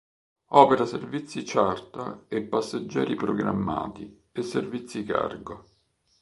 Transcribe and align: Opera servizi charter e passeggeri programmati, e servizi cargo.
Opera 0.53 0.83
servizi 0.87 1.43
charter 1.43 2.25
e 2.27 2.41
passeggeri 2.41 3.13
programmati, 3.13 4.23
e 4.31 4.41
servizi 4.41 5.03
cargo. 5.03 5.65